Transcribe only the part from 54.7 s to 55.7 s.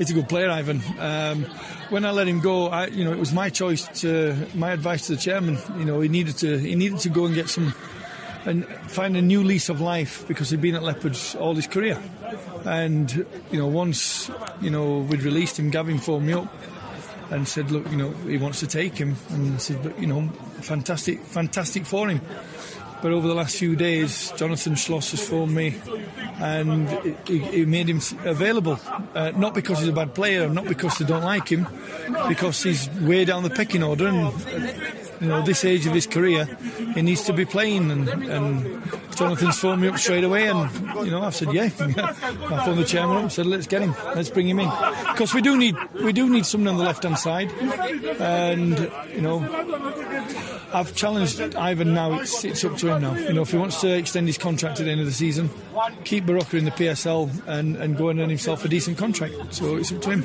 at the end of the season,